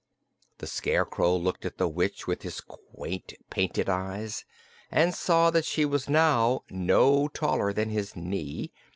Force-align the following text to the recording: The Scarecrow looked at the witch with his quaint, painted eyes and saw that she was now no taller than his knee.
The 0.57 0.65
Scarecrow 0.65 1.35
looked 1.37 1.63
at 1.63 1.77
the 1.77 1.87
witch 1.87 2.25
with 2.25 2.41
his 2.41 2.59
quaint, 2.59 3.33
painted 3.51 3.87
eyes 3.87 4.45
and 4.89 5.13
saw 5.13 5.51
that 5.51 5.63
she 5.63 5.85
was 5.85 6.09
now 6.09 6.63
no 6.71 7.27
taller 7.27 7.71
than 7.71 7.89
his 7.91 8.15
knee. 8.15 8.71